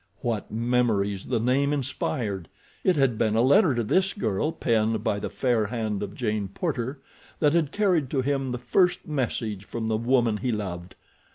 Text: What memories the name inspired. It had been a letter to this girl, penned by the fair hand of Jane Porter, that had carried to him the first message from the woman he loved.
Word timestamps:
What 0.21 0.49
memories 0.49 1.27
the 1.27 1.39
name 1.39 1.71
inspired. 1.71 2.49
It 2.83 2.95
had 2.95 3.19
been 3.19 3.35
a 3.35 3.43
letter 3.43 3.75
to 3.75 3.83
this 3.83 4.13
girl, 4.13 4.51
penned 4.51 5.03
by 5.03 5.19
the 5.19 5.29
fair 5.29 5.67
hand 5.67 6.01
of 6.01 6.15
Jane 6.15 6.47
Porter, 6.47 6.99
that 7.39 7.53
had 7.53 7.71
carried 7.71 8.09
to 8.09 8.21
him 8.23 8.51
the 8.51 8.57
first 8.57 9.07
message 9.07 9.63
from 9.63 9.85
the 9.85 9.97
woman 9.97 10.37
he 10.37 10.51
loved. 10.51 10.95